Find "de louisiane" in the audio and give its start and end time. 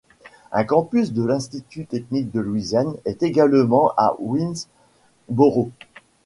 2.31-2.95